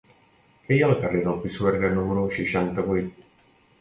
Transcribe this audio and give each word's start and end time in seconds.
Què 0.69 0.77
hi 0.77 0.79
ha 0.85 0.87
al 0.93 1.01
carrer 1.03 1.21
del 1.27 1.37
Pisuerga 1.43 1.91
número 1.99 2.25
seixanta-vuit? 2.39 3.29